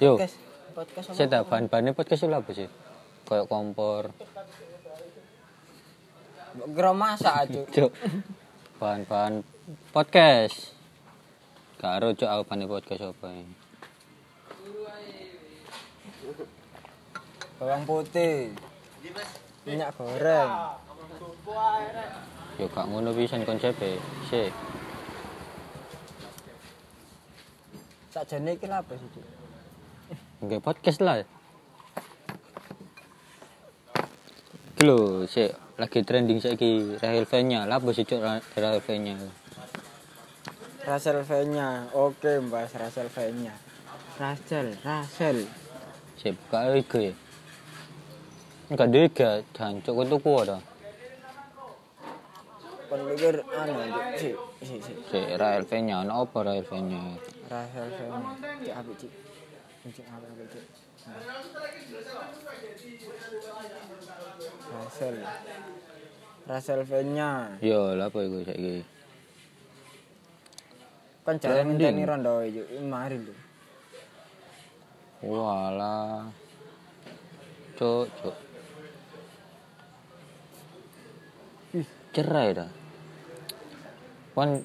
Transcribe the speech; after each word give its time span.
Yo. 0.00 0.16
Podcast. 0.16 0.36
Podcast 0.72 1.06
apa? 1.12 1.16
Saya 1.20 1.44
bahan-bahannya 1.44 1.92
podcast 1.92 2.24
itu 2.24 2.32
apa 2.32 2.50
sih? 2.56 2.68
Kayak 3.28 3.46
kompor. 3.52 4.16
Gero 6.72 6.92
masak 6.96 7.34
aja. 7.44 7.60
Bahan-bahan 8.80 9.44
podcast. 9.92 10.72
Karo 11.76 12.16
cuk 12.16 12.24
aku 12.32 12.42
bahan 12.48 12.64
podcast 12.64 13.12
apa 13.12 13.28
ini. 13.28 13.54
Bawang 17.60 17.84
putih. 17.84 18.56
Minyak 19.68 19.92
goreng. 20.00 20.80
Yo 22.56 22.72
gak 22.72 22.88
ngono 22.88 23.12
pisan 23.12 23.44
konsepnya. 23.44 24.00
Sih. 24.32 24.48
Sakjane 28.08 28.56
iki 28.56 28.64
lha 28.64 28.80
apa 28.80 28.96
sih, 28.96 29.06
Cuk? 29.12 29.39
Nggak 30.40 30.64
podcast 30.64 31.04
lah. 31.04 31.20
Lho, 34.80 35.28
sik 35.28 35.52
lagi 35.76 36.00
trending 36.00 36.40
saiki 36.40 36.96
Rahel 36.96 37.28
V-nya. 37.28 37.68
Lah 37.68 37.76
apa 37.76 37.92
sih 37.92 38.08
cuk 38.08 38.24
Rahel 38.56 38.80
V-nya? 38.80 39.20
Rasel 40.88 41.20
V-nya. 41.28 41.92
Oke, 41.92 42.40
Mbak, 42.40 42.72
Rasel 42.72 43.12
V-nya. 43.12 43.52
Rasel, 44.16 44.80
Rasel. 44.80 45.44
Sik 46.16 46.32
buka 46.48 46.72
IG 46.72 47.12
ya. 47.12 47.14
Enggak 48.72 48.88
ada 48.88 48.98
IG, 49.04 49.20
jancuk 49.52 49.94
itu 50.08 50.16
kuat 50.24 50.44
dah. 50.48 50.62
Kon 52.88 53.00
pikir 53.12 53.44
anu, 53.44 53.76
Cuk. 54.16 54.36
Si, 54.64 54.64
si, 54.64 54.76
si. 54.80 54.92
Sik 55.12 55.36
Rahel 55.36 55.68
ana 55.68 56.24
apa 56.24 56.38
Rahel 56.40 56.64
V-nya. 56.64 57.20
Cik 57.44 58.72
apik, 58.72 58.96
Cik. 59.04 59.12
Rasel. 64.70 65.16
Rasel 66.44 66.80
V-nya. 66.84 67.56
Yo, 67.64 67.96
lah 67.96 68.12
apa 68.12 68.18
iku 68.20 68.44
saiki? 68.44 68.84
Kan 71.24 71.40
Trending. 71.40 71.80
ngenteni 71.80 72.02
rondo 72.04 72.44
Cuk. 72.44 72.68
Mari 72.84 73.16
lho. 73.24 73.34
Walah. 75.24 76.28
Cuk, 77.80 78.04
cuk. 78.20 78.36
Ih, 81.80 81.88
cerai 82.12 82.52
dah. 82.52 82.70
Kan 84.36 84.60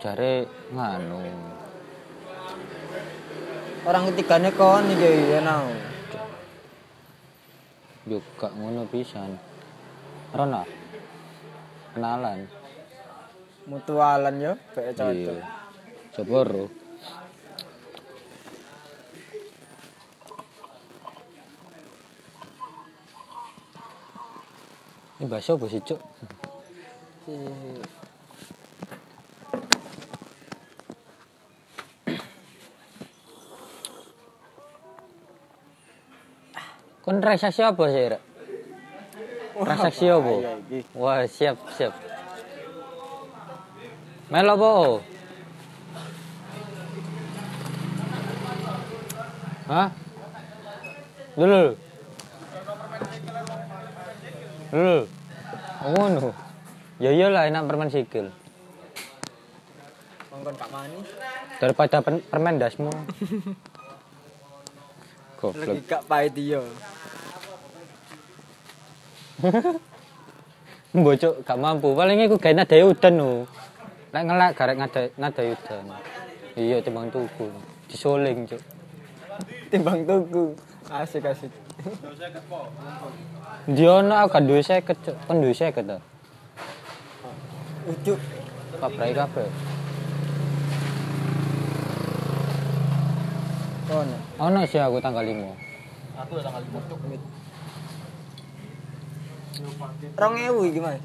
jare 0.00 0.48
nganu. 0.72 1.20
Orang 3.86 4.10
ketiganya 4.10 4.50
kon 4.56 4.88
iki 4.90 5.30
ya 5.30 5.44
nau. 5.44 5.68
Yo 8.08 8.18
gak 8.40 8.56
ngono 8.56 8.88
pisan. 8.88 9.36
Rona. 10.32 10.64
Kenalan. 11.92 12.48
Mutualan 13.68 14.34
yo, 14.40 14.52
kayak 14.72 14.96
cocok. 14.96 15.12
Iya. 15.12 15.44
Coba 16.16 16.38
ro. 16.48 16.64
Ini 25.18 25.26
bakso 25.26 25.58
apa 25.58 25.66
sih, 25.66 25.82
Cuk? 25.82 26.00
Kon 37.08 37.24
transaksi 37.24 37.64
apa 37.64 37.88
sih, 37.88 38.04
Rek? 38.12 38.20
Transaksi 39.56 40.12
apa? 40.12 40.60
Wah, 40.92 41.24
siap, 41.24 41.56
siap. 41.72 41.96
Melo 44.28 44.52
apa? 44.60 44.70
Hah? 49.72 49.88
Dulu. 51.32 51.64
Dulu. 54.68 54.98
Ngono. 55.88 56.28
Ya 57.00 57.10
iyalah 57.16 57.48
enak 57.48 57.64
permen 57.64 57.88
sikil. 57.88 58.28
Mongkon 60.28 60.54
Pak 60.60 60.68
Manis. 60.68 61.08
Daripada 61.56 62.04
per- 62.04 62.24
permen 62.28 62.60
dasmu. 62.60 62.92
Goblok. 65.38 65.70
Lagi 65.70 65.82
gak 65.86 66.02
pahit 66.10 66.34
iya. 66.34 66.58
Mbocok 70.98 71.34
gak 71.46 71.58
mampu. 71.62 71.94
Paling 71.94 72.26
iku 72.26 72.42
gawe 72.42 72.54
nada 72.58 72.74
udan 72.82 73.14
no. 73.14 73.46
Lek 74.10 74.22
ngelak 74.26 74.50
garek 74.58 74.76
nada 74.82 75.02
nada 75.14 75.42
udan. 75.46 75.94
Iya 76.58 76.82
timbang 76.82 77.06
tuku. 77.14 77.46
Disuling, 77.86 78.50
Cuk. 78.50 78.58
Timbang 79.70 80.02
tuku. 80.02 80.58
Asik 80.90 81.22
asik. 81.22 81.54
Dia 83.70 83.90
ono 84.02 84.14
aku 84.18 84.28
gak 84.34 84.42
duwe 84.42 84.58
50, 84.58 85.06
Cuk. 85.06 85.16
Kon 85.30 85.38
duwe 85.38 85.54
50 85.54 85.86
ta? 85.86 86.02
Ujuk. 87.86 88.18
Pabrai 88.82 89.14
kabeh. 89.14 89.77
Kon. 93.98 94.14
Ono 94.38 94.62
sih 94.62 94.78
aku 94.78 95.02
tanggal 95.02 95.26
5. 95.26 95.34
Rong 100.14 100.34
ewu 100.38 100.70
iki 100.70 100.78
mas. 100.78 101.02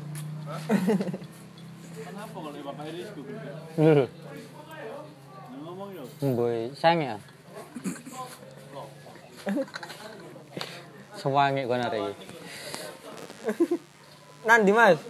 Lho. 3.81 4.05
Mboy, 6.21 6.69
sange 6.77 7.17
ya. 7.17 7.17
Sewangi 11.17 11.65
kon 11.65 11.81
arek 11.81 12.13
iki. 12.13 12.13
Nandi 14.45 14.69
mas. 14.69 15.01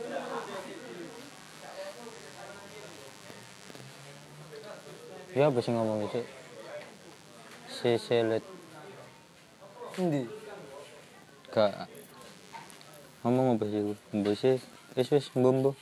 Ya 5.35 5.51
apa 5.51 5.59
sih 5.59 5.75
ngomong 5.75 6.07
itu? 6.07 6.23
Si 7.83 7.99
selet 7.99 8.39
Endi? 9.99 10.23
gak 11.51 11.91
ngomong 13.19 13.59
apa 13.59 13.67
sih? 13.67 13.91
Mbok 14.15 14.35
sih 14.39 14.55
wis 14.95 15.11
wis 15.11 15.27
mbombo. 15.35 15.75